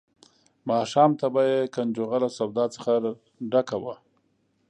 ماښام 0.69 1.11
ته 1.19 1.27
به 1.33 1.41
یې 1.51 1.61
کنجغه 1.75 2.17
له 2.23 2.29
سودا 2.37 2.65
څخه 2.75 2.91
ډکه 3.51 3.77
وه. 3.83 3.95